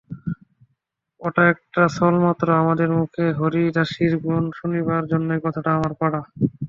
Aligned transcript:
ওটা 1.21 1.43
একটা 1.53 1.81
ছলমাত্র— 1.97 2.47
আপনার 2.61 2.91
মুখে 2.97 3.25
হরিদাসীর 3.39 4.13
গুণ 4.23 4.43
শুনিবার 4.59 5.01
জন্যই 5.11 5.43
কথাটা 5.45 5.69
আমার 5.77 5.93
পাড়া। 5.99 6.21